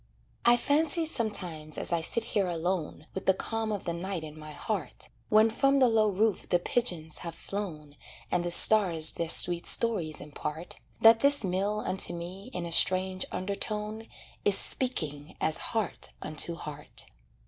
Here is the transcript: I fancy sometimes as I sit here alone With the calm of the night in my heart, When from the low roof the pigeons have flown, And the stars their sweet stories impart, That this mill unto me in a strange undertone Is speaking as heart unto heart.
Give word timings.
I 0.45 0.57
fancy 0.57 1.05
sometimes 1.05 1.77
as 1.77 1.93
I 1.93 2.01
sit 2.01 2.23
here 2.23 2.47
alone 2.47 3.05
With 3.13 3.27
the 3.27 3.35
calm 3.35 3.71
of 3.71 3.83
the 3.83 3.93
night 3.93 4.23
in 4.23 4.35
my 4.35 4.51
heart, 4.51 5.09
When 5.29 5.47
from 5.51 5.77
the 5.77 5.87
low 5.87 6.09
roof 6.09 6.49
the 6.49 6.57
pigeons 6.57 7.19
have 7.19 7.35
flown, 7.35 7.95
And 8.31 8.43
the 8.43 8.49
stars 8.49 9.11
their 9.11 9.29
sweet 9.29 9.67
stories 9.67 10.19
impart, 10.19 10.77
That 11.01 11.19
this 11.19 11.43
mill 11.43 11.81
unto 11.81 12.13
me 12.15 12.49
in 12.51 12.65
a 12.65 12.71
strange 12.71 13.25
undertone 13.31 14.07
Is 14.43 14.57
speaking 14.57 15.35
as 15.39 15.57
heart 15.59 16.09
unto 16.19 16.55
heart. 16.55 17.05